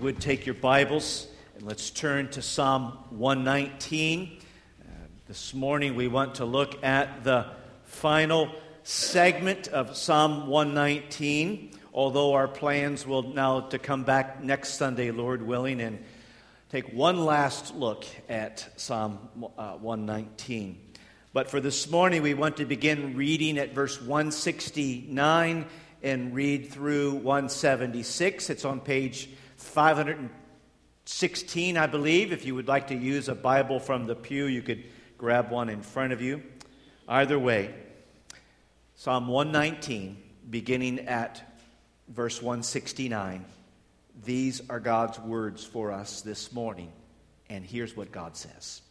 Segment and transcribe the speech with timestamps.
[0.00, 4.38] would take your Bibles and let's turn to Psalm 119.
[4.80, 4.84] Uh,
[5.28, 7.44] this morning we want to look at the
[7.84, 8.50] final
[8.82, 15.42] segment of Psalm 119, although our plans will now to come back next Sunday, Lord
[15.42, 16.02] willing, and
[16.70, 19.18] take one last look at Psalm
[19.58, 20.78] uh, 119.
[21.34, 25.66] But for this morning, we want to begin reading at verse 169
[26.02, 28.48] and read through 176.
[28.48, 29.28] It's on page
[29.60, 32.32] 516, I believe.
[32.32, 34.84] If you would like to use a Bible from the pew, you could
[35.18, 36.42] grab one in front of you.
[37.06, 37.74] Either way,
[38.96, 40.16] Psalm 119,
[40.48, 41.60] beginning at
[42.08, 43.44] verse 169.
[44.24, 46.92] These are God's words for us this morning.
[47.48, 48.82] And here's what God says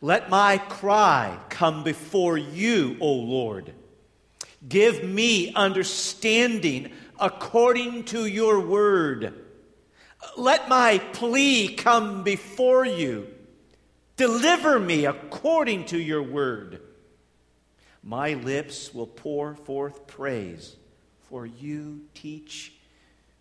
[0.00, 3.72] Let my cry come before you, O Lord.
[4.68, 6.90] Give me understanding
[7.20, 9.43] according to your word.
[10.36, 13.28] Let my plea come before you.
[14.16, 16.80] Deliver me according to your word.
[18.02, 20.76] My lips will pour forth praise,
[21.28, 22.74] for you teach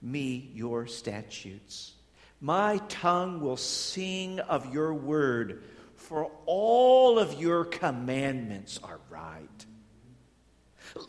[0.02, 1.94] me your statutes.
[2.40, 5.64] My tongue will sing of your word,
[5.96, 9.66] for all of your commandments are right.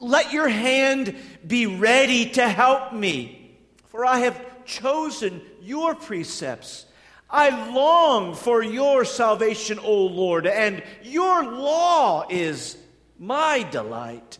[0.01, 1.17] Let your hand
[1.47, 6.87] be ready to help me, for I have chosen your precepts.
[7.31, 12.77] I long for your salvation, O Lord, and your law is
[13.19, 14.39] my delight.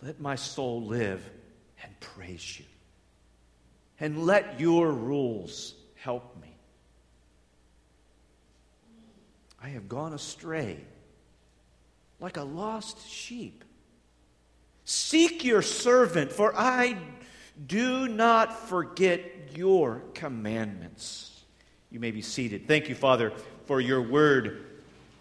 [0.00, 1.28] Let my soul live
[1.82, 2.64] and praise you,
[3.98, 6.54] and let your rules help me.
[9.60, 10.78] I have gone astray
[12.20, 13.64] like a lost sheep.
[14.84, 16.96] Seek your servant, for I
[17.66, 21.42] do not forget your commandments.
[21.90, 22.68] You may be seated.
[22.68, 23.32] Thank you, Father,
[23.66, 24.64] for your word.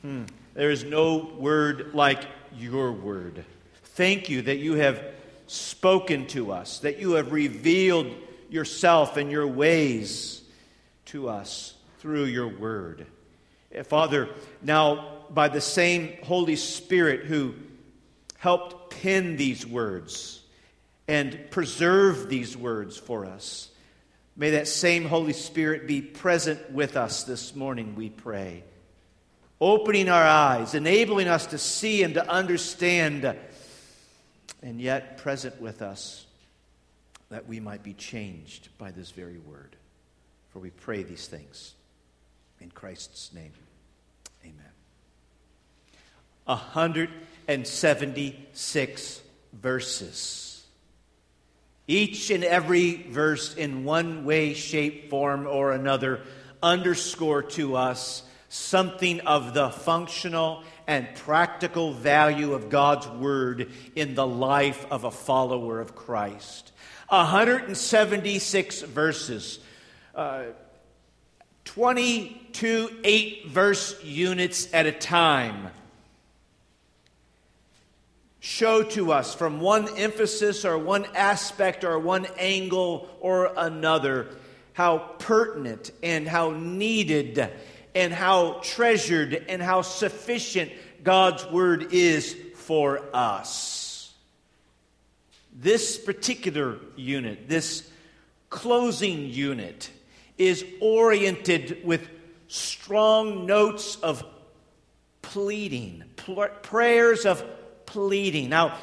[0.01, 0.23] Hmm.
[0.53, 2.23] There is no word like
[2.57, 3.45] your word.
[3.83, 5.03] Thank you that you have
[5.47, 8.13] spoken to us, that you have revealed
[8.49, 10.41] yourself and your ways
[11.05, 13.05] to us through your word.
[13.71, 14.29] Eh, Father,
[14.61, 17.53] now by the same Holy Spirit who
[18.37, 20.41] helped pen these words
[21.07, 23.69] and preserve these words for us.
[24.35, 28.63] May that same Holy Spirit be present with us this morning, we pray.
[29.59, 33.35] Opening our eyes, enabling us to see and to understand,
[34.61, 36.27] and yet present with us
[37.29, 39.75] that we might be changed by this very word.
[40.49, 41.73] For we pray these things
[42.61, 43.51] in Christ's name.
[44.43, 44.55] Amen.
[46.45, 49.21] 176
[49.53, 50.46] verses.
[51.87, 56.21] Each and every verse, in one way, shape, form, or another,
[56.61, 64.27] underscore to us something of the functional and practical value of God's Word in the
[64.27, 66.71] life of a follower of Christ.
[67.09, 69.59] 176 verses.
[70.13, 70.45] Uh,
[71.65, 75.69] 22 eight verse units at a time
[78.47, 84.29] show to us from one emphasis or one aspect or one angle or another
[84.71, 87.51] how pertinent and how needed
[87.93, 90.71] and how treasured and how sufficient
[91.03, 94.13] God's Word is for us.
[95.53, 97.89] This particular unit, this
[98.49, 99.89] closing unit,
[100.37, 102.07] is oriented with
[102.47, 104.23] strong notes of
[105.21, 106.05] pleading,
[106.61, 107.43] prayers of
[107.87, 108.49] pleading.
[108.49, 108.77] Now,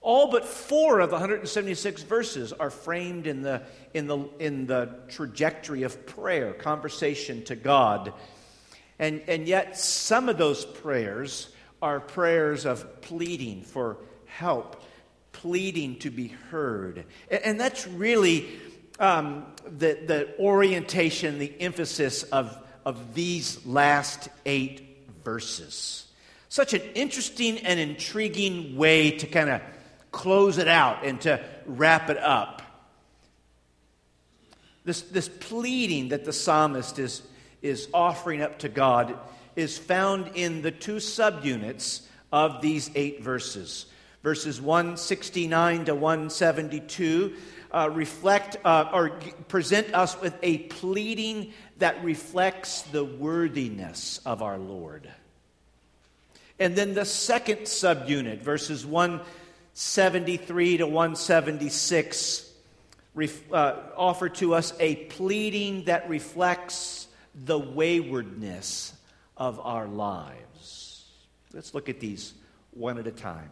[0.00, 3.62] all but four of the 176 verses are framed in the,
[3.94, 8.12] in the, in the trajectory of prayer, conversation to God.
[8.98, 11.48] And, and yet, some of those prayers
[11.80, 14.82] are prayers of pleading for help,
[15.30, 17.04] pleading to be heard.
[17.30, 18.48] And, and that's really
[18.98, 26.06] um, the, the orientation, the emphasis of, of these last eight verses.
[26.52, 29.62] Such an interesting and intriguing way to kind of
[30.10, 32.60] close it out and to wrap it up.
[34.84, 37.22] This, this pleading that the psalmist is,
[37.62, 39.18] is offering up to God
[39.56, 43.86] is found in the two subunits of these eight verses.
[44.22, 47.34] Verses 169 to 172
[47.70, 54.58] uh, reflect uh, or present us with a pleading that reflects the worthiness of our
[54.58, 55.10] Lord.
[56.62, 62.52] And then the second subunit, verses 173 to 176,
[63.16, 68.94] ref, uh, offer to us a pleading that reflects the waywardness
[69.36, 71.04] of our lives.
[71.52, 72.32] Let's look at these
[72.70, 73.50] one at a time.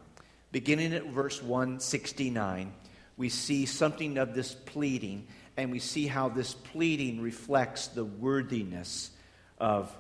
[0.53, 2.73] Beginning at verse 169,
[3.17, 9.11] we see something of this pleading, and we see how this pleading reflects the worthiness
[9.59, 9.93] of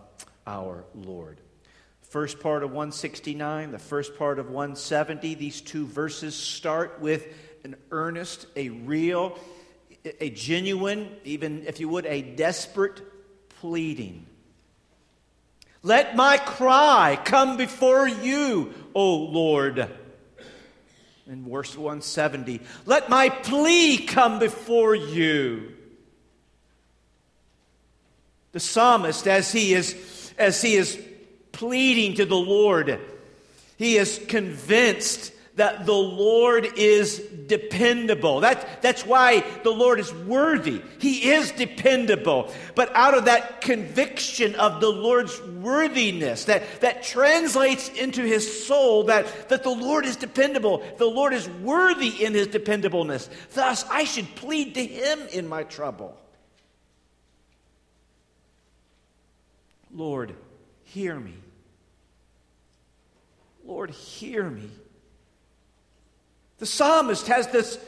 [0.46, 1.40] our Lord.
[2.10, 7.26] First part of 169, the first part of 170, these two verses start with
[7.64, 9.38] an earnest, a real,
[10.20, 13.00] a genuine, even if you would, a desperate
[13.60, 14.26] pleading.
[15.82, 19.88] Let my cry come before you, O Lord
[21.30, 22.60] in verse 170.
[22.86, 25.76] Let my plea come before you.
[28.50, 31.00] The psalmist, as he is, as he is
[31.52, 33.00] pleading to the Lord,
[33.76, 38.40] he is convinced that the Lord is dependable.
[38.40, 40.80] That, that's why the Lord is worthy.
[40.98, 42.50] He is dependable.
[42.74, 49.04] But out of that conviction of the Lord's worthiness, that, that translates into his soul
[49.04, 50.82] that, that the Lord is dependable.
[50.96, 53.28] The Lord is worthy in his dependableness.
[53.52, 56.16] Thus, I should plead to him in my trouble.
[59.92, 60.34] Lord,
[60.84, 61.34] hear me.
[63.70, 64.68] Lord, hear me.
[66.58, 67.78] The psalmist has this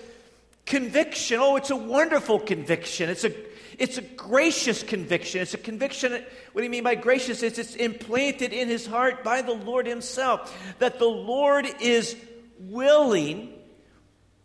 [0.64, 1.40] conviction.
[1.40, 3.10] Oh, it's a wonderful conviction.
[3.10, 3.32] It's a,
[3.80, 5.40] it's a gracious conviction.
[5.40, 6.12] It's a conviction.
[6.12, 7.42] What do you mean by gracious?
[7.42, 12.16] It's, it's implanted in his heart by the Lord himself that the Lord is
[12.60, 13.52] willing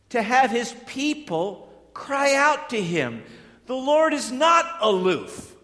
[0.10, 3.22] to have his people cry out to him.
[3.68, 5.56] The Lord is not aloof.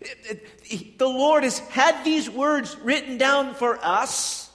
[0.00, 4.50] The Lord has had these words written down for us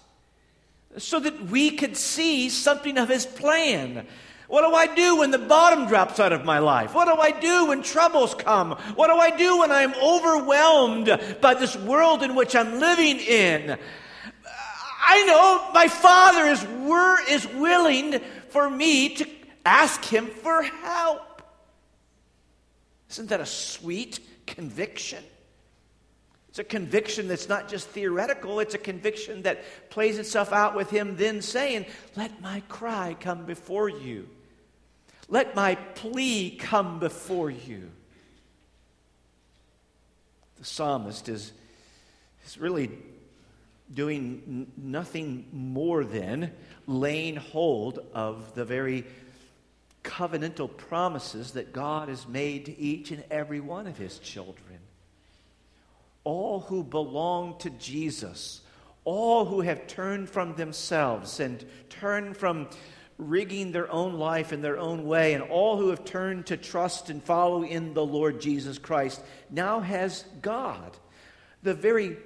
[0.98, 4.08] so that we could see something of his plan.
[4.48, 6.94] What do I do when the bottom drops out of my life?
[6.94, 8.72] What do I do when troubles come?
[8.96, 13.78] What do I do when I'm overwhelmed by this world in which I'm living in?
[15.08, 18.20] I know my Father is, wor- is willing
[18.50, 19.28] for me to
[19.66, 21.42] ask Him for help.
[23.10, 25.24] Isn't that a sweet conviction?
[26.56, 30.90] It's a conviction that's not just theoretical, it's a conviction that plays itself out with
[30.90, 31.86] him then saying,
[32.16, 34.30] Let my cry come before you.
[35.28, 37.92] Let my plea come before you.
[40.60, 41.52] The psalmist is,
[42.46, 42.90] is really
[43.94, 46.54] doing nothing more than
[46.88, 49.04] laying hold of the very
[50.06, 54.80] covenantal promises that God has made to each and every one of his children
[56.26, 58.60] all who belong to Jesus,
[59.06, 62.68] all who have turned from themselves and turned from
[63.18, 67.10] rigging their own life in their own way, and all who have turned to trust
[67.10, 70.98] and follow in the Lord Jesus Christ, now has God,
[71.64, 72.18] the very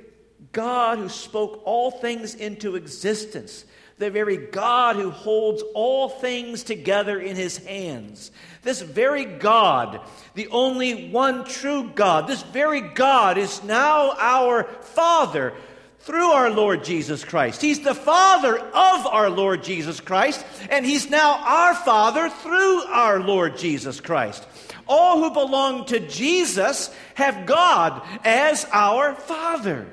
[0.51, 3.65] God who spoke all things into existence,
[3.99, 8.31] the very God who holds all things together in his hands.
[8.63, 10.01] This very God,
[10.35, 15.53] the only one true God, this very God is now our Father
[15.99, 17.61] through our Lord Jesus Christ.
[17.61, 23.19] He's the Father of our Lord Jesus Christ, and He's now our Father through our
[23.19, 24.47] Lord Jesus Christ.
[24.87, 29.87] All who belong to Jesus have God as our Father.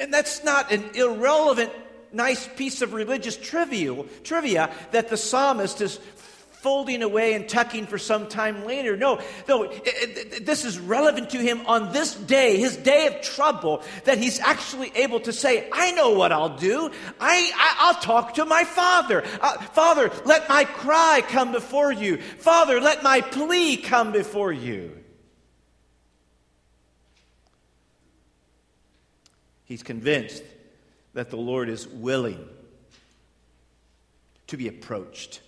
[0.00, 1.72] And that's not an irrelevant,
[2.12, 5.98] nice piece of religious trivia, trivia that the psalmist is
[6.66, 8.96] folding away and tucking for some time later.
[8.96, 13.22] No, no, it, it, this is relevant to him on this day, his day of
[13.22, 16.90] trouble, that he's actually able to say, I know what I'll do.
[17.20, 19.22] I, I, will talk to my father.
[19.40, 22.16] Uh, father, let my cry come before you.
[22.16, 24.90] Father, let my plea come before you.
[29.66, 30.42] He's convinced
[31.12, 32.48] that the Lord is willing
[34.46, 35.40] to be approached,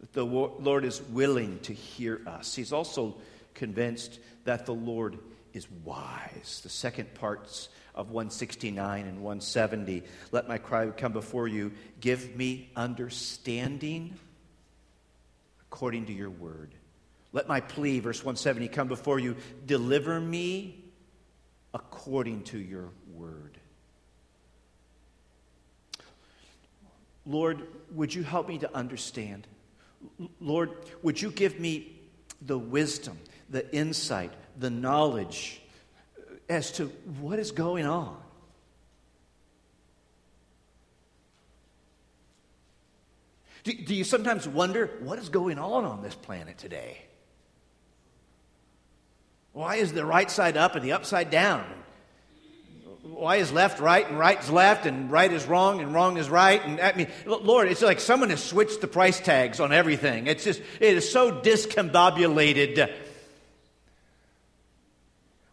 [0.00, 2.54] that the Lord is willing to hear us.
[2.54, 3.16] He's also
[3.54, 5.18] convinced that the Lord
[5.54, 6.60] is wise.
[6.62, 10.02] The second parts of 169 and 170
[10.32, 11.72] let my cry come before you.
[12.00, 14.18] Give me understanding
[15.70, 16.70] according to your word.
[17.32, 19.36] Let my plea, verse 170, come before you.
[19.66, 20.84] Deliver me
[21.72, 23.53] according to your word.
[27.26, 29.46] Lord, would you help me to understand?
[30.40, 31.98] Lord, would you give me
[32.42, 35.62] the wisdom, the insight, the knowledge
[36.48, 36.86] as to
[37.20, 38.16] what is going on?
[43.64, 46.98] Do, do you sometimes wonder what is going on on this planet today?
[49.52, 51.64] Why is the right side up and the upside down?
[53.14, 56.28] Why is left right and right is left and right is wrong and wrong is
[56.28, 56.64] right?
[56.64, 60.26] And I mean, Lord, it's like someone has switched the price tags on everything.
[60.26, 62.92] It's just, it is so discombobulated.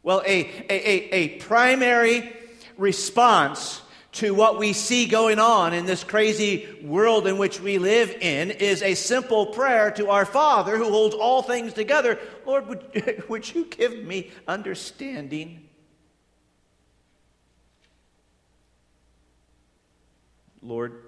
[0.03, 2.33] Well, a, a, a, a primary
[2.77, 3.81] response
[4.13, 8.51] to what we see going on in this crazy world in which we live in
[8.51, 12.19] is a simple prayer to our Father who holds all things together.
[12.45, 15.67] Lord, would, would you give me understanding?
[20.61, 21.03] Lord,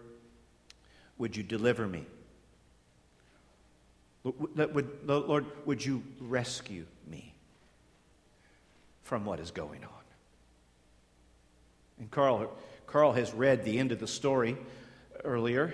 [1.18, 2.06] would you deliver me?
[4.24, 7.34] Lord, would you rescue me
[9.04, 9.90] from what is going on?
[12.00, 12.52] And Carl
[12.94, 14.56] Carl has read the end of the story
[15.24, 15.74] earlier,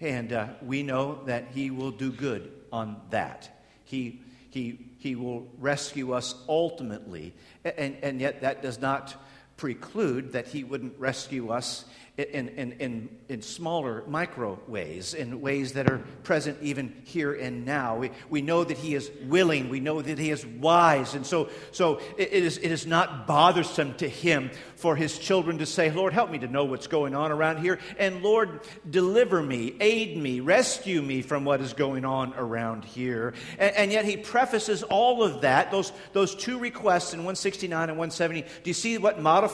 [0.00, 3.62] and uh, we know that he will do good on that.
[3.84, 7.32] He, he, he will rescue us ultimately,
[7.64, 9.16] and, and yet that does not
[9.62, 11.84] preclude that he wouldn't rescue us
[12.18, 17.64] in, in, in, in smaller micro ways, in ways that are present even here and
[17.64, 17.96] now.
[17.96, 21.48] We, we know that He is willing, we know that He is wise, and so,
[21.70, 26.12] so it, is, it is not bothersome to Him for His children to say, Lord,
[26.12, 30.40] help me to know what's going on around here, and Lord, deliver me, aid me,
[30.40, 33.32] rescue me from what is going on around here.
[33.58, 37.98] And, and yet He prefaces all of that, those, those two requests in 169 and
[37.98, 38.42] 170.
[38.42, 39.51] Do you see what modifies,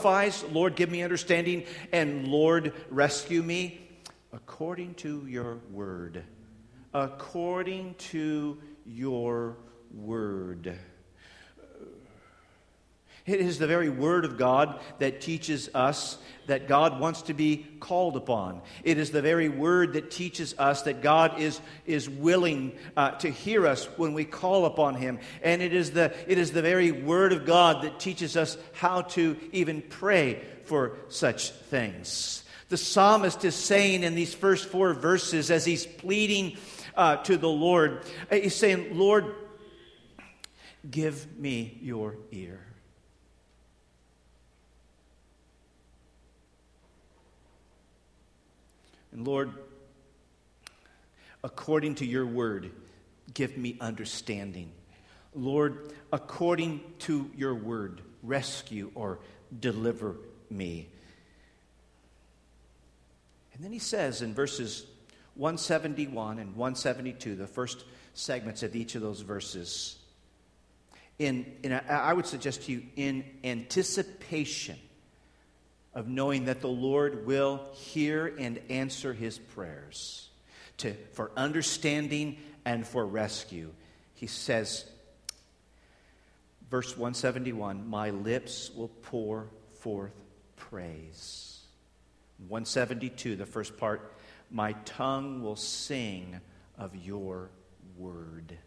[0.51, 3.87] Lord, give me understanding, and Lord, rescue me
[4.33, 6.23] according to your word.
[6.93, 9.57] According to your
[9.93, 10.77] word.
[13.29, 16.17] It is the very word of God that teaches us
[16.47, 18.61] that God wants to be called upon.
[18.83, 23.29] It is the very word that teaches us that God is, is willing uh, to
[23.29, 25.19] hear us when we call upon Him.
[25.43, 29.01] And it is, the, it is the very word of God that teaches us how
[29.01, 32.43] to even pray for such things.
[32.69, 36.57] The psalmist is saying in these first four verses, as he's pleading
[36.97, 39.35] uh, to the Lord, uh, he's saying, Lord,
[40.89, 42.68] give me your ear.
[49.11, 49.51] And Lord,
[51.43, 52.71] according to your word,
[53.33, 54.71] give me understanding.
[55.33, 59.19] Lord, according to your word, rescue or
[59.59, 60.15] deliver
[60.49, 60.89] me.
[63.53, 64.85] And then he says in verses
[65.35, 69.97] 171 and 172, the first segments of each of those verses,
[71.17, 74.77] in, in a, I would suggest to you, in anticipation
[75.99, 80.29] of knowing that the Lord will hear and answer his prayers
[80.77, 83.73] to, for understanding and for rescue,
[84.15, 84.85] he says,
[86.71, 89.49] verse 171 My lips will pour
[89.81, 90.13] forth
[90.55, 91.59] praise.
[92.47, 94.13] 172, the first part,
[94.49, 96.39] my tongue will sing
[96.77, 97.49] of your
[97.97, 98.57] word.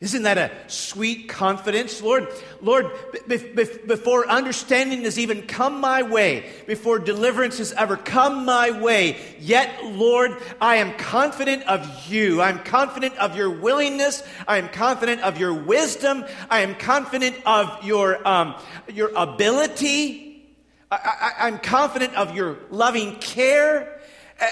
[0.00, 2.02] Isn't that a sweet confidence?
[2.02, 2.28] Lord,
[2.60, 2.90] Lord,
[3.26, 8.70] b- b- before understanding has even come my way, before deliverance has ever come my
[8.70, 12.42] way, yet, Lord, I am confident of you.
[12.42, 14.22] I'm confident of your willingness.
[14.48, 16.24] I am confident of your wisdom.
[16.50, 18.56] I am confident of your, um,
[18.92, 20.44] your ability.
[20.90, 24.00] i I, am confident of your loving care.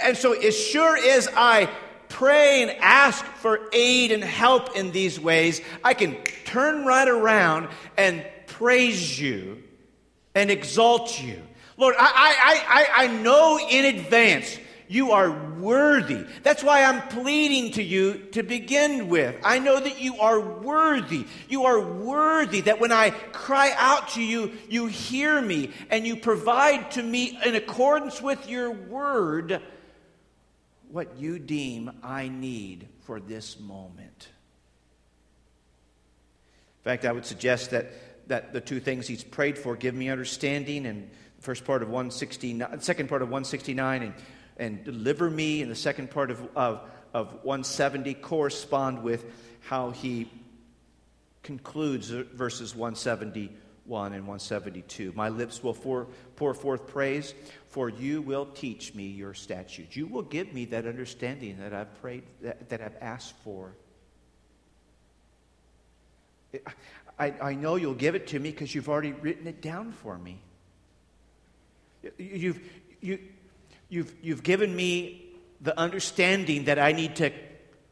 [0.04, 1.68] And so, as sure as I
[2.12, 7.68] pray and ask for aid and help in these ways, I can turn right around
[7.96, 9.62] and praise you
[10.34, 11.42] and exalt you.
[11.76, 16.26] Lord, I, I, I, I know in advance you are worthy.
[16.42, 19.34] That's why I'm pleading to you to begin with.
[19.42, 21.24] I know that you are worthy.
[21.48, 26.16] You are worthy that when I cry out to you, you hear me and you
[26.16, 29.62] provide to me in accordance with your word
[30.92, 34.28] what you deem I need for this moment.
[36.80, 37.92] In fact, I would suggest that,
[38.28, 42.80] that the two things he's prayed for give me understanding and first part of 169
[42.80, 44.14] second part of 169 and
[44.56, 46.80] and deliver me in the second part of, of,
[47.14, 49.24] of 170 correspond with
[49.60, 50.30] how he
[51.42, 52.76] concludes verses
[53.86, 55.12] 171 and 172.
[55.14, 57.34] My lips will for, pour forth praise,
[57.68, 59.96] for you will teach me your statutes.
[59.96, 63.72] You will give me that understanding that I've prayed, that, that I've asked for.
[67.18, 70.18] I, I know you'll give it to me because you've already written it down for
[70.18, 70.38] me.
[72.18, 72.60] You've,
[73.00, 73.18] you,
[73.92, 75.22] You've, you've given me
[75.60, 77.30] the understanding that I need to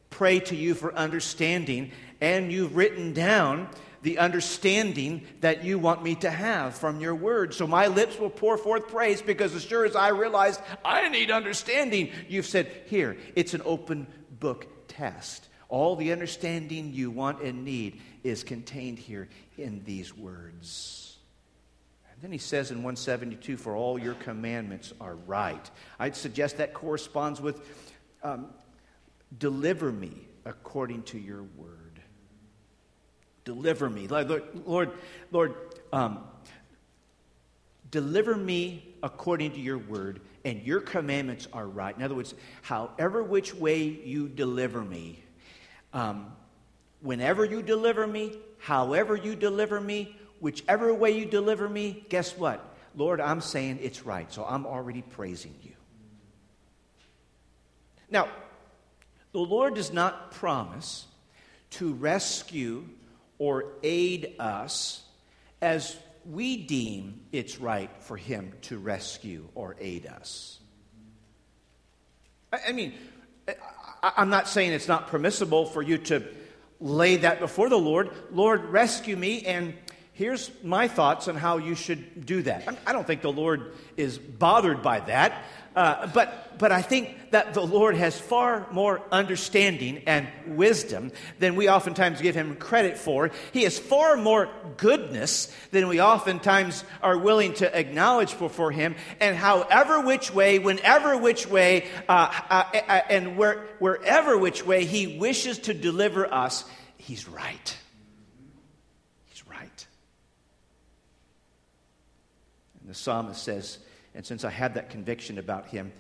[0.09, 1.93] pray to you for understanding,
[2.23, 3.69] and you've written down
[4.03, 7.55] the understanding that you want me to have from your word.
[7.55, 11.31] So my lips will pour forth praise because as sure as I realized I need
[11.31, 14.07] understanding, you've said, Here, it's an open
[14.39, 15.49] book test.
[15.69, 21.19] All the understanding you want and need is contained here in these words.
[22.13, 25.71] And then he says in 172, For all your commandments are right.
[25.99, 27.61] I'd suggest that corresponds with
[28.23, 28.47] um,
[29.39, 30.13] Deliver me
[30.45, 31.80] according to your word.
[33.45, 34.07] Deliver me.
[34.07, 34.91] Lord, Lord,
[35.31, 35.55] Lord
[35.93, 36.25] um,
[37.91, 41.97] deliver me according to your word, and your commandments are right.
[41.97, 45.23] In other words, however which way you deliver me,
[45.93, 46.33] um,
[47.01, 52.65] whenever you deliver me, however you deliver me, whichever way you deliver me, guess what?
[52.95, 55.73] Lord, I'm saying it's right, so I'm already praising you.
[58.11, 58.29] Now,
[59.33, 61.07] the Lord does not promise
[61.71, 62.85] to rescue
[63.41, 65.03] or aid us
[65.61, 70.61] as we deem it's right for Him to rescue or aid us.
[72.53, 72.95] I mean,
[74.03, 76.23] I'm not saying it's not permissible for you to
[76.81, 78.11] lay that before the Lord.
[78.31, 79.75] Lord, rescue me, and
[80.13, 82.69] here's my thoughts on how you should do that.
[82.87, 85.45] I don't think the Lord is bothered by that.
[85.75, 91.55] Uh, but, but I think that the Lord has far more understanding and wisdom than
[91.55, 93.31] we oftentimes give him credit for.
[93.53, 98.97] He has far more goodness than we oftentimes are willing to acknowledge before him.
[99.21, 104.85] And however which way, whenever which way, uh, uh, uh, and where, wherever which way
[104.85, 106.65] he wishes to deliver us,
[106.97, 107.77] he's right.
[109.27, 109.87] He's right.
[112.81, 113.79] And the psalmist says,
[114.15, 115.93] and since I had that conviction about him,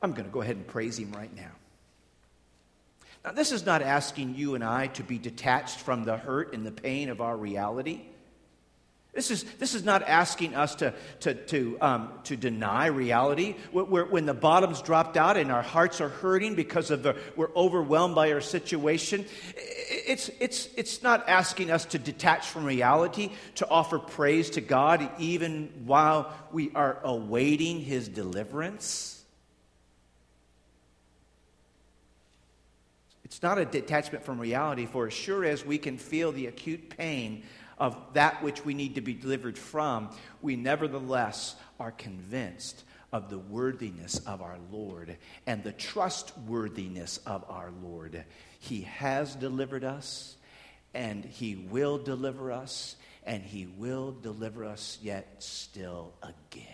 [0.00, 1.50] I'm going to go ahead and praise him right now.
[3.24, 6.64] Now, this is not asking you and I to be detached from the hurt and
[6.64, 8.02] the pain of our reality.
[9.18, 13.56] This is, this is not asking us to, to, to, um, to deny reality.
[13.72, 18.14] when the bottom's dropped out and our hearts are hurting because of the, we're overwhelmed
[18.14, 19.26] by our situation,
[19.56, 25.10] it's, it's, it's not asking us to detach from reality, to offer praise to God
[25.18, 29.20] even while we are awaiting His deliverance.
[33.24, 36.88] It's not a detachment from reality, for as sure as we can feel the acute
[36.96, 37.42] pain
[37.78, 40.10] of that which we need to be delivered from,
[40.42, 47.70] we nevertheless are convinced of the worthiness of our Lord and the trustworthiness of our
[47.82, 48.24] Lord.
[48.58, 50.36] He has delivered us,
[50.92, 56.64] and He will deliver us, and He will deliver us yet still again.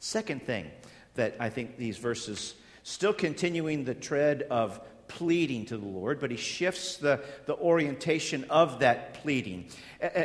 [0.00, 0.70] Second thing
[1.14, 6.30] that I think these verses, still continuing the tread of pleading to the Lord, but
[6.30, 9.66] he shifts the, the orientation of that pleading.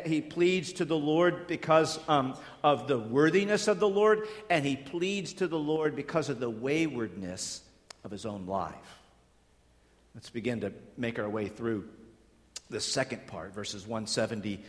[0.06, 4.76] He pleads to the Lord because um, of the worthiness of the Lord, and he
[4.76, 7.62] pleads to the Lord because of the waywardness
[8.04, 8.76] of his own life.
[10.14, 11.90] Let's begin to make our way through
[12.70, 14.60] the second part, verses 170.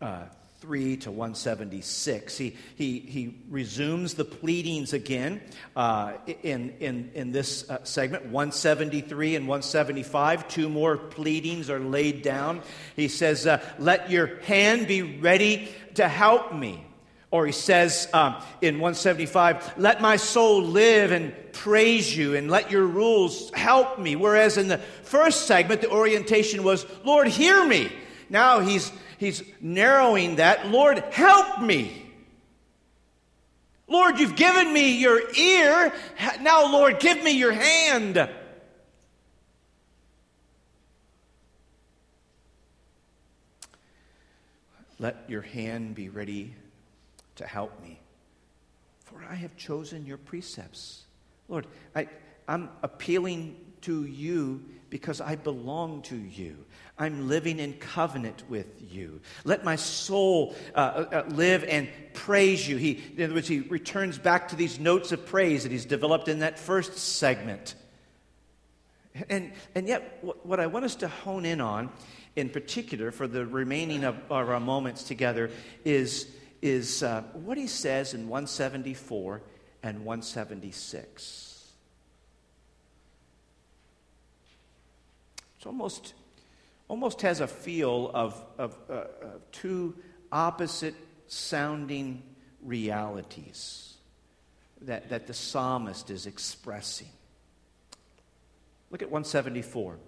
[0.00, 0.24] Uh,
[0.62, 2.38] 3 to 176.
[2.38, 5.40] He, he, he resumes the pleadings again
[5.74, 6.12] uh,
[6.44, 8.26] in, in, in this uh, segment.
[8.26, 12.62] 173 and 175, two more pleadings are laid down.
[12.94, 16.86] He says, uh, Let your hand be ready to help me.
[17.32, 22.70] Or he says um, in 175, Let my soul live and praise you, and let
[22.70, 24.14] your rules help me.
[24.14, 27.90] Whereas in the first segment, the orientation was, Lord, hear me.
[28.30, 30.68] Now he's he's narrowing that.
[30.68, 32.10] Lord, help me.
[33.86, 35.92] Lord, you've given me your ear.
[36.40, 38.28] Now, Lord, give me your hand.
[44.98, 46.54] Let your hand be ready
[47.36, 48.00] to help me,
[49.04, 51.02] for I have chosen your precepts.
[51.48, 52.08] Lord, I,
[52.46, 56.66] I'm appealing to you because I belong to you.
[56.98, 59.20] I'm living in covenant with you.
[59.44, 62.76] Let my soul uh, uh, uh, live and praise you.
[62.76, 66.28] He, in other words, he returns back to these notes of praise that he's developed
[66.28, 67.74] in that first segment.
[69.28, 71.90] And, and yet, what I want us to hone in on,
[72.36, 75.50] in particular, for the remaining of, our moments together,
[75.84, 76.28] is,
[76.60, 79.42] is uh, what he says in 174
[79.82, 81.51] and 176.
[85.62, 86.14] It's almost,
[86.88, 89.94] almost has a feel of, of, uh, of two
[90.32, 90.96] opposite
[91.28, 92.24] sounding
[92.64, 93.94] realities
[94.80, 97.06] that, that the psalmist is expressing.
[98.90, 99.98] Look at 174.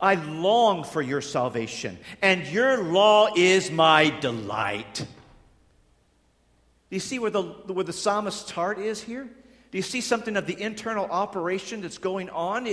[0.00, 4.94] I long for your salvation, and your law is my delight.
[4.94, 5.06] Do
[6.88, 9.28] you see where the, where the psalmist's heart is here?
[9.70, 12.66] Do you see something of the internal operation that's going on?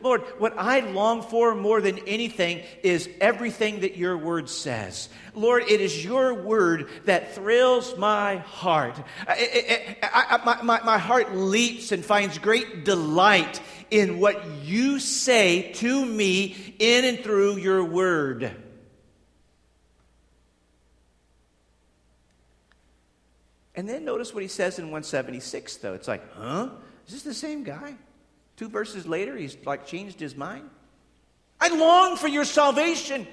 [0.00, 5.08] Lord, what I long for more than anything is everything that your word says.
[5.34, 8.96] Lord, it is your word that thrills my heart.
[9.26, 15.72] I, I, I, my, my heart leaps and finds great delight in what you say
[15.74, 18.52] to me in and through your word.
[23.78, 25.94] And then notice what he says in 176, though.
[25.94, 26.70] It's like, huh?
[27.06, 27.94] Is this the same guy?
[28.56, 30.68] Two verses later, he's like changed his mind.
[31.60, 33.24] I long for your salvation,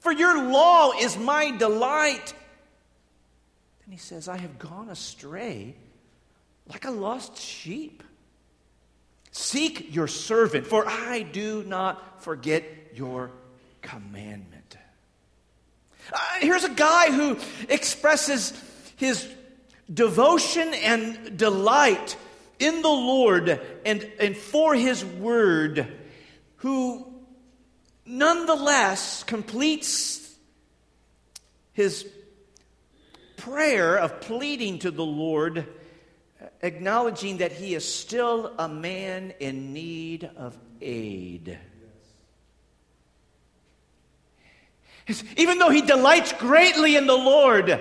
[0.00, 2.34] for your law is my delight.
[3.86, 5.74] Then he says, I have gone astray
[6.68, 8.02] like a lost sheep.
[9.30, 13.30] Seek your servant, for I do not forget your
[13.80, 14.76] commandment.
[16.12, 17.38] Uh, here's a guy who
[17.70, 18.52] expresses
[18.96, 19.26] his
[19.92, 22.16] devotion and delight
[22.58, 25.86] in the Lord and, and for His Word,
[26.56, 27.06] who
[28.06, 30.26] nonetheless completes
[31.76, 32.08] his
[33.36, 35.66] prayer of pleading to the Lord,
[36.62, 41.58] acknowledging that he is still a man in need of aid.
[45.36, 47.78] Even though he delights greatly in the Lord,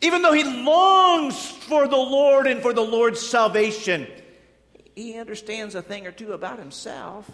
[0.00, 4.06] even though he longs for the Lord and for the Lord's salvation,
[4.94, 7.30] he understands a thing or two about himself.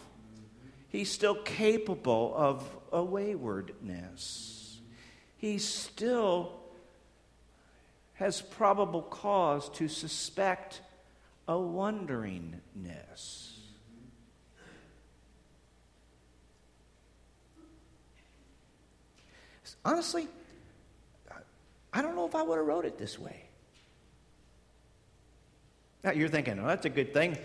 [0.89, 4.81] He's still capable of a waywardness.
[5.39, 6.53] He still
[8.15, 10.81] has probable cause to suspect
[11.49, 13.49] a wanderingness.
[19.85, 20.29] Honestly,
[21.93, 23.45] I don't know if I would have wrote it this way.
[26.05, 27.39] Now you're thinking, oh, that's a good thing.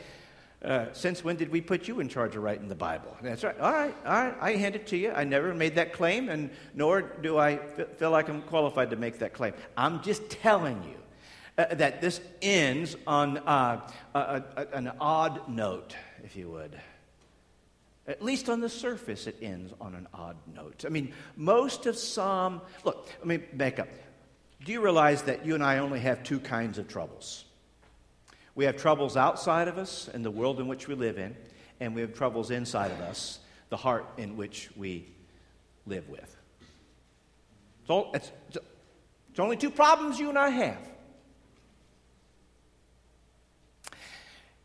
[0.64, 3.16] Uh, since when did we put you in charge of writing the Bible?
[3.22, 3.60] That's right.
[3.60, 4.36] All right, all right.
[4.42, 5.12] I hand it to you.
[5.12, 7.58] I never made that claim, and nor do I
[7.98, 9.54] feel like I'm qualified to make that claim.
[9.78, 10.98] I'm just telling you
[11.64, 16.76] uh, that this ends on uh, a, a, an odd note, if you would.
[18.08, 20.86] At least on the surface, it ends on an odd note.
[20.88, 23.90] I mean, most of Psalm, look, let me back up.
[24.68, 27.46] Do you realize that you and I only have two kinds of troubles?
[28.54, 31.38] We have troubles outside of us and the world in which we live in,
[31.80, 35.08] and we have troubles inside of us, the heart in which we
[35.86, 36.36] live with.
[37.88, 40.90] So it's, it's only two problems you and I have.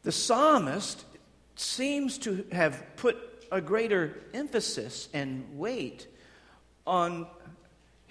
[0.03, 1.05] The psalmist
[1.55, 6.09] seems to have put a greater emphasis and weight
[6.89, 7.29] on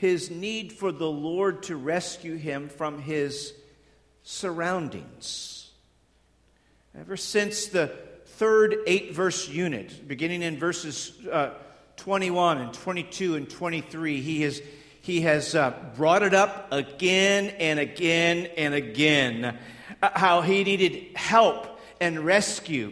[0.02, 3.54] his need for the Lord to rescue him from his
[4.24, 5.70] surroundings.
[7.00, 7.86] Ever since the
[8.26, 11.52] third eight verse unit, beginning in verses uh,
[11.98, 14.60] 21 and 22 and 23, he has,
[15.02, 19.56] he has uh, brought it up again and again and again
[20.02, 22.92] uh, how he needed help and rescue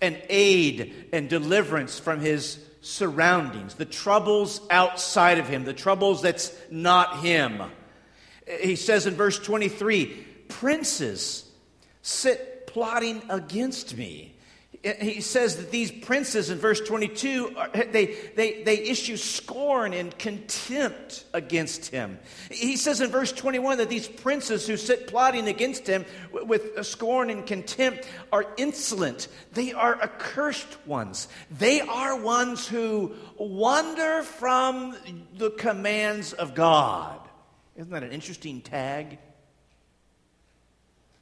[0.00, 6.56] and aid and deliverance from his surroundings, the troubles outside of him, the troubles that's
[6.70, 7.62] not him.
[8.60, 11.44] He says in verse 23 Princes
[12.00, 14.37] sit plotting against me
[14.82, 17.54] he says that these princes in verse 22
[17.90, 22.18] they, they, they issue scorn and contempt against him.
[22.50, 27.30] He says in verse 21 that these princes who sit plotting against him with scorn
[27.30, 29.28] and contempt are insolent.
[29.52, 31.26] They are accursed ones.
[31.50, 34.96] They are ones who wander from
[35.36, 37.20] the commands of god.
[37.76, 39.18] Isn't that an interesting tag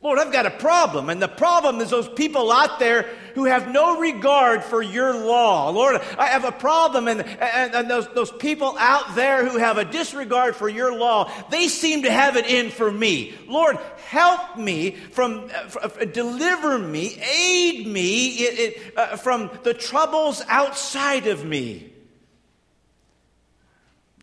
[0.07, 1.11] Lord, I've got a problem.
[1.11, 5.71] And the problem is those people out there who have no regard for your law.
[5.71, 7.09] Lord, I have a problem.
[7.09, 11.29] And, and, and, those, those people out there who have a disregard for your law,
[11.51, 13.35] they seem to have it in for me.
[13.49, 15.51] Lord, help me from,
[15.83, 21.93] uh, deliver me, aid me it, it, uh, from the troubles outside of me.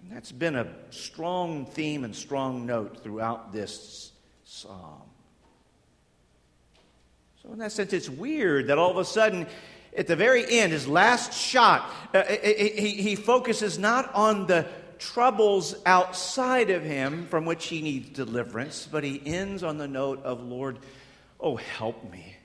[0.09, 4.13] that's been a strong theme and strong note throughout this
[4.45, 5.01] psalm.
[7.43, 9.47] So, in that sense, it's weird that all of a sudden,
[9.95, 14.65] at the very end, his last shot, uh, he, he focuses not on the
[14.97, 20.23] troubles outside of him from which he needs deliverance, but he ends on the note
[20.23, 20.79] of, Lord,
[21.39, 22.37] oh, help me.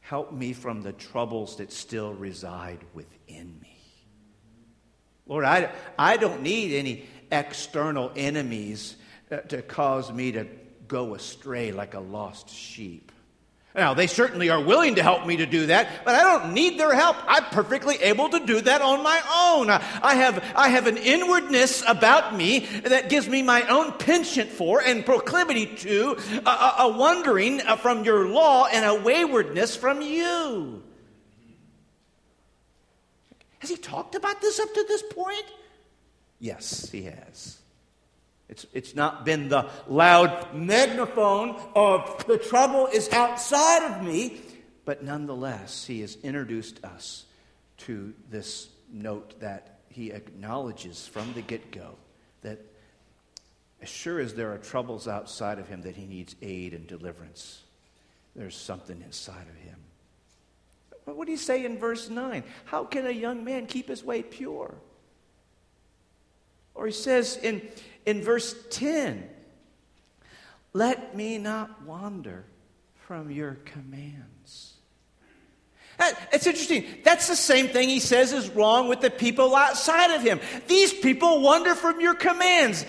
[0.00, 3.78] help me from the troubles that still reside within me.
[5.26, 8.96] Lord, I, I don't need any external enemies
[9.30, 10.46] uh, to cause me to
[10.86, 13.12] go astray like a lost sheep.
[13.78, 16.80] Now, they certainly are willing to help me to do that, but I don't need
[16.80, 17.16] their help.
[17.28, 19.70] I'm perfectly able to do that on my own.
[19.70, 24.82] I have, I have an inwardness about me that gives me my own penchant for
[24.82, 30.02] and proclivity to a, a, a wandering uh, from your law and a waywardness from
[30.02, 30.82] you.
[33.60, 35.44] Has he talked about this up to this point?
[36.40, 37.58] Yes, he has.
[38.48, 44.40] It's, it's not been the loud megaphone of the trouble is outside of me,
[44.84, 47.26] but nonetheless, he has introduced us
[47.78, 51.96] to this note that he acknowledges from the get go
[52.42, 52.58] that
[53.82, 57.62] as sure as there are troubles outside of him that he needs aid and deliverance,
[58.34, 59.76] there's something inside of him.
[61.04, 62.44] What do you say in verse 9?
[62.64, 64.74] How can a young man keep his way pure?
[66.74, 67.62] Or he says in,
[68.08, 69.28] in verse 10,
[70.72, 72.46] let me not wander
[72.94, 74.72] from your commands.
[76.32, 76.86] It's interesting.
[77.04, 80.40] That's the same thing he says is wrong with the people outside of him.
[80.68, 82.86] These people wander from your commands.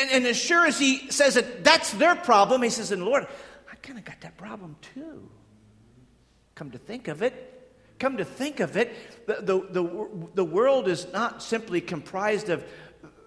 [0.00, 3.28] And, and as sure as he says that that's their problem, he says, and Lord,
[3.70, 5.30] I kind of got that problem too.
[6.56, 7.56] Come to think of it,
[8.00, 12.64] come to think of it, the, the, the, the world is not simply comprised of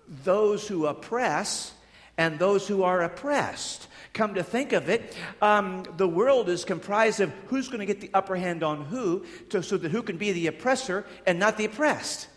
[0.09, 1.73] those who oppress
[2.17, 3.87] and those who are oppressed.
[4.11, 8.01] Come to think of it, um, the world is comprised of who's going to get
[8.01, 11.57] the upper hand on who, to, so that who can be the oppressor and not
[11.57, 12.27] the oppressed.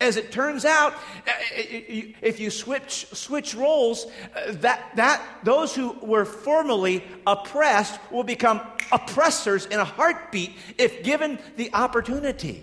[0.00, 5.92] As it turns out, uh, if you switch, switch roles, uh, that, that, those who
[6.02, 8.60] were formerly oppressed will become
[8.92, 12.62] oppressors in a heartbeat if given the opportunity.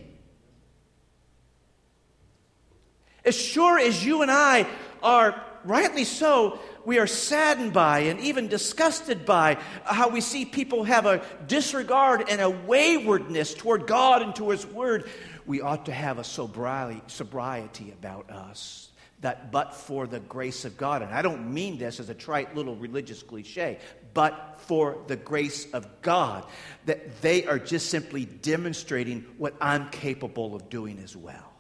[3.24, 4.68] As sure as you and I
[5.04, 10.84] are, rightly so, we are saddened by and even disgusted by how we see people
[10.84, 15.10] have a disregard and a waywardness toward God and to His Word,
[15.46, 18.90] we ought to have a sobriety, sobriety about us.
[19.22, 22.56] That but for the grace of God, and I don't mean this as a trite
[22.56, 23.78] little religious cliche,
[24.16, 26.44] but for the grace of God,
[26.88, 31.51] that they are just simply demonstrating what I'm capable of doing as well.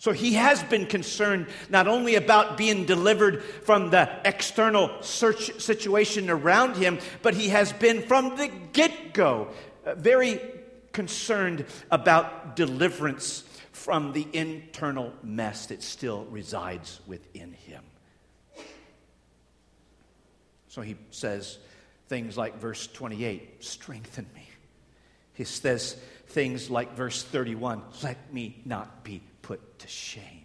[0.00, 6.30] So he has been concerned not only about being delivered from the external search situation
[6.30, 9.48] around him, but he has been from the get go
[9.84, 10.40] uh, very
[10.92, 17.84] concerned about deliverance from the internal mess that still resides within him.
[20.68, 21.58] So he says
[22.08, 24.48] things like verse 28 strengthen me.
[25.40, 30.44] He says things like verse 31 let me not be put to shame.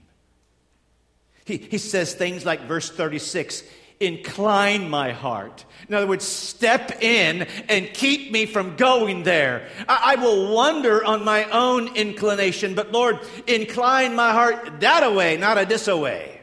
[1.43, 3.63] He, he says things like verse 36
[3.99, 5.65] incline my heart.
[5.89, 9.67] In other words, step in and keep me from going there.
[9.89, 15.35] I, I, will wander on my own inclination, but Lord, incline my heart that away,
[15.35, 16.39] not a this away.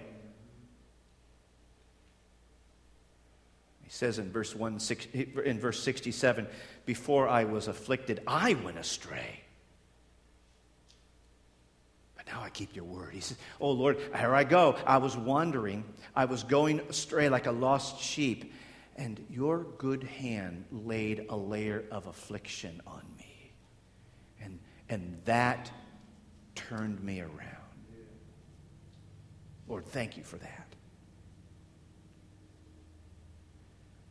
[3.82, 4.78] He says in verse, one,
[5.14, 6.46] in verse 67
[6.84, 9.40] Before I was afflicted, I went astray.
[12.16, 13.12] But now I keep your word.
[13.12, 14.76] He says, Oh Lord, here I go.
[14.86, 15.84] I was wandering.
[16.14, 18.52] I was going astray like a lost sheep.
[18.96, 23.52] And your good hand laid a layer of affliction on me.
[24.40, 25.70] And, and that
[26.54, 27.62] turned me around.
[29.66, 30.61] Lord, thank you for that.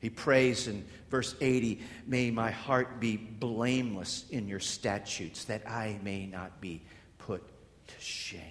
[0.01, 5.99] He prays in verse 80 May my heart be blameless in your statutes, that I
[6.03, 6.81] may not be
[7.19, 7.43] put
[7.87, 8.41] to shame.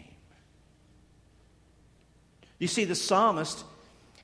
[2.58, 3.64] You see, the psalmist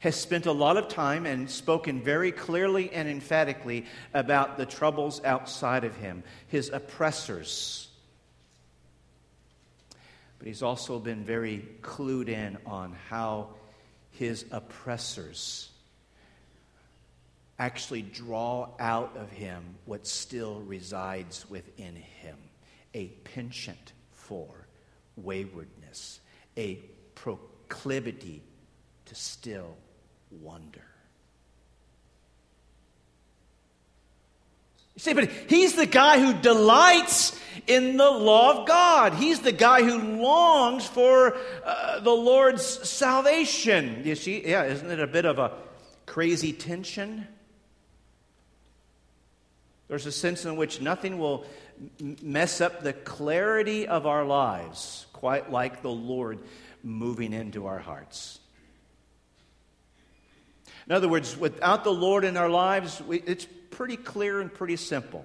[0.01, 5.21] has spent a lot of time and spoken very clearly and emphatically about the troubles
[5.25, 7.89] outside of him, his oppressors.
[10.39, 13.49] But he's also been very clued in on how
[14.13, 15.71] his oppressors
[17.59, 22.37] actually draw out of him what still resides within him
[22.95, 24.67] a penchant for
[25.17, 26.21] waywardness,
[26.57, 26.77] a
[27.15, 28.43] proclivity
[29.07, 29.77] to still
[30.31, 30.83] wonder.
[34.95, 39.13] You say, but he's the guy who delights in the law of God.
[39.13, 44.03] He's the guy who longs for uh, the Lord's salvation.
[44.07, 45.53] You see, yeah, isn't it a bit of a
[46.07, 47.29] crazy tension?
[49.89, 51.45] There's a sense in which nothing will
[52.01, 56.41] mess up the clarity of our lives, quite like the Lord
[56.83, 58.41] moving into our hearts.
[60.89, 64.77] In other words, without the Lord in our lives, we, it's pretty clear and pretty
[64.77, 65.25] simple.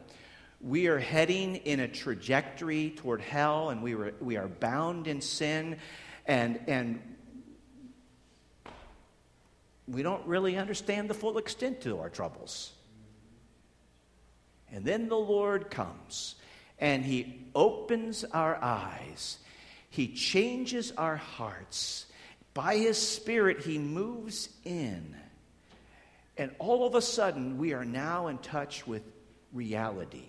[0.59, 5.21] We are heading in a trajectory toward hell, and we, were, we are bound in
[5.21, 5.77] sin,
[6.27, 6.99] and, and
[9.87, 12.73] we don't really understand the full extent to our troubles.
[14.71, 16.35] And then the Lord comes
[16.79, 19.37] and He opens our eyes,
[19.89, 22.07] He changes our hearts.
[22.53, 25.15] By His Spirit, He moves in.
[26.37, 29.03] And all of a sudden, we are now in touch with
[29.53, 30.25] reality.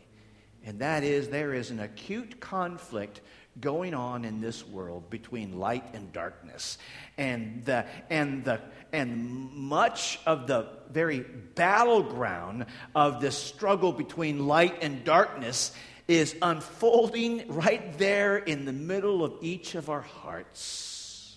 [0.64, 3.20] And that is, there is an acute conflict
[3.60, 6.78] going on in this world between light and darkness.
[7.18, 8.60] And, the, and, the,
[8.92, 15.72] and much of the very battleground of this struggle between light and darkness
[16.08, 21.36] is unfolding right there in the middle of each of our hearts.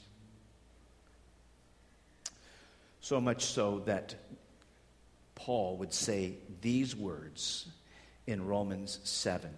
[3.01, 4.15] So much so that
[5.36, 7.67] Paul would say these words
[8.25, 9.51] in Romans 7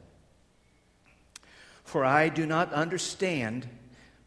[1.87, 3.65] For I do not understand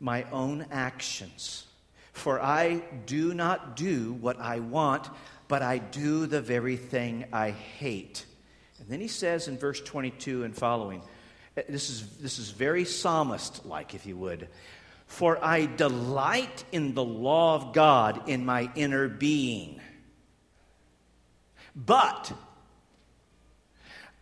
[0.01, 1.67] my own actions.
[2.15, 5.11] For I do not do what I want,
[5.47, 8.25] but I do the very thing I hate.
[8.79, 11.03] And then he says in verse 22 and following,
[11.59, 14.49] eh, this is, this is very psalmist like, if you would.
[15.05, 19.83] For I delight in the law of God in my inner being.
[21.77, 22.33] But,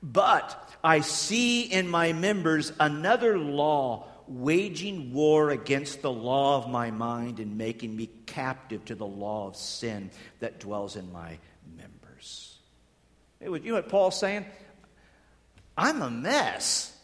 [0.03, 6.91] but I see in my members another law waging war against the law of my
[6.91, 10.11] mind and making me captive to the law of sin
[10.41, 11.39] that dwells in my
[11.77, 12.59] members.
[13.41, 14.45] Was, You know what Paul's saying?
[15.77, 16.95] I'm a mess.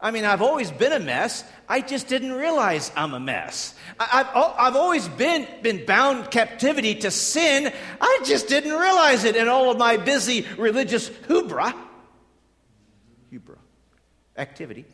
[0.00, 1.44] I mean, I've always been a mess.
[1.66, 3.74] I just didn't realize I'm a mess.
[3.98, 7.72] I've, I've always been, been bound captivity to sin.
[8.00, 11.74] I just didn't realize it in all of my busy religious hubra.
[13.34, 13.58] Hubra.
[14.36, 14.84] Activity.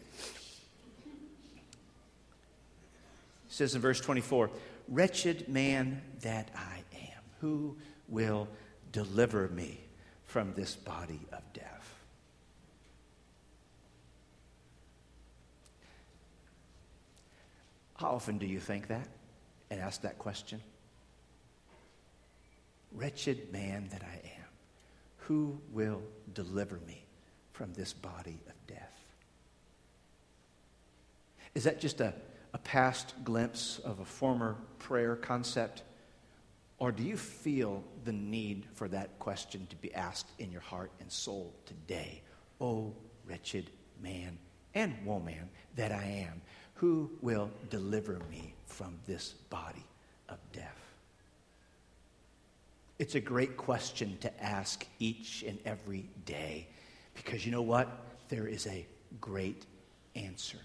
[3.49, 4.51] says in verse 24,
[4.89, 7.77] Wretched man that I am, who
[8.09, 8.49] will
[8.93, 9.81] deliver me
[10.25, 11.95] from this body of death?
[17.97, 19.09] How often do you think that
[19.71, 20.63] and ask that question?
[22.93, 24.47] Wretched man that I am,
[25.19, 27.05] who will deliver me
[27.61, 28.99] from this body of death?
[31.55, 32.15] Is that just a
[32.53, 35.83] a past glimpse of a former prayer concept?
[36.79, 40.91] Or do you feel the need for that question to be asked in your heart
[41.01, 42.23] and soul today?
[42.61, 42.95] Oh,
[43.27, 43.71] wretched
[44.03, 44.39] man
[44.75, 46.41] and woman that I am,
[46.75, 49.85] who will deliver me from this body
[50.29, 50.79] of death?
[52.99, 56.69] It's a great question to ask each and every day
[57.25, 57.89] because you know what?
[58.29, 58.87] There is a
[59.21, 59.67] great
[60.17, 60.59] answer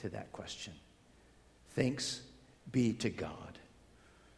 [0.00, 0.72] to that question.
[1.74, 2.22] Thanks
[2.70, 3.58] be to God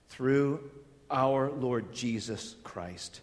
[0.09, 0.71] through
[1.11, 3.21] our Lord Jesus Christ.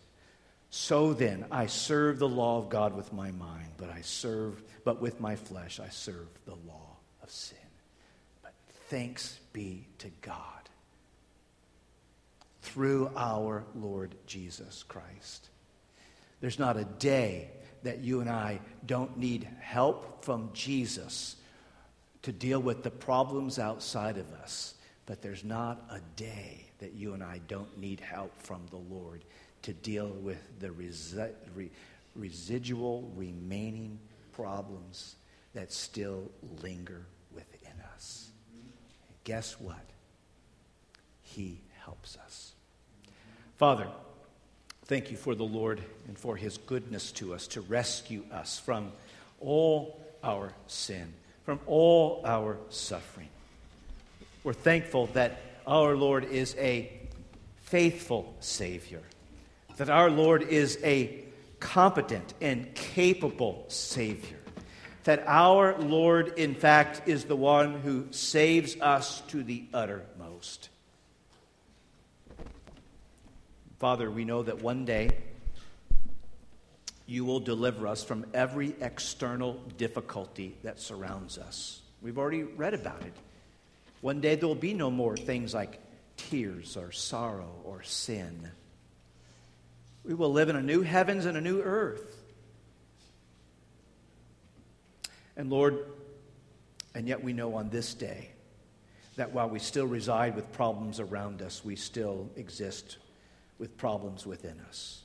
[0.69, 5.01] So then, I serve the law of God with my mind, but I serve, but
[5.01, 7.57] with my flesh, I serve the law of sin.
[8.41, 8.53] But
[8.87, 10.37] thanks be to God
[12.61, 15.49] through our Lord Jesus Christ.
[16.39, 17.49] There's not a day
[17.83, 21.35] that you and I don't need help from Jesus
[22.21, 24.75] to deal with the problems outside of us.
[25.05, 29.23] But there's not a day that you and I don't need help from the Lord
[29.63, 31.71] to deal with the resi- re-
[32.15, 33.99] residual remaining
[34.31, 35.15] problems
[35.53, 38.29] that still linger within us.
[39.23, 39.85] Guess what?
[41.21, 42.53] He helps us.
[43.57, 43.87] Father,
[44.91, 48.91] thank you for the Lord and for his goodness to us to rescue us from
[49.39, 51.13] all our sin
[51.43, 53.29] from all our suffering.
[54.43, 56.91] We're thankful that our Lord is a
[57.63, 59.01] faithful Savior,
[59.77, 61.23] that our Lord is a
[61.59, 64.37] competent and capable Savior,
[65.03, 70.69] that our Lord, in fact, is the one who saves us to the uttermost.
[73.81, 75.09] Father, we know that one day
[77.07, 81.81] you will deliver us from every external difficulty that surrounds us.
[81.99, 83.13] We've already read about it.
[84.01, 85.79] One day there will be no more things like
[86.15, 88.51] tears or sorrow or sin.
[90.03, 92.21] We will live in a new heavens and a new earth.
[95.35, 95.79] And Lord,
[96.93, 98.29] and yet we know on this day
[99.15, 102.97] that while we still reside with problems around us, we still exist
[103.61, 105.03] with problems within us.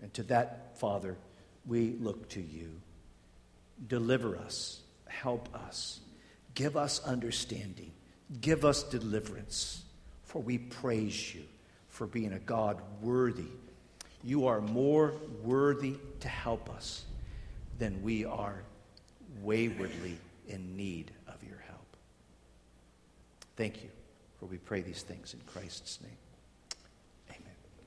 [0.00, 1.18] And to that, Father,
[1.66, 2.80] we look to you.
[3.86, 6.00] Deliver us, help us,
[6.54, 7.92] give us understanding,
[8.40, 9.82] give us deliverance,
[10.24, 11.42] for we praise you
[11.90, 13.52] for being a God worthy.
[14.24, 17.04] You are more worthy to help us
[17.78, 18.62] than we are
[19.42, 20.16] waywardly
[20.48, 21.96] in need of your help.
[23.54, 23.90] Thank you,
[24.40, 26.16] for we pray these things in Christ's name.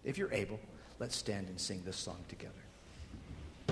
[0.04, 0.60] If you're able,
[0.99, 2.54] let's stand and sing this song together.